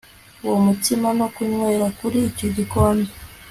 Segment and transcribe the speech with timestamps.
[0.43, 3.09] uwo mutsima no kunywera kuri icyo gikombe